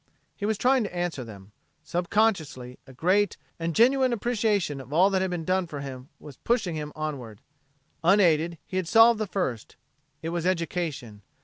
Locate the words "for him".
5.67-6.09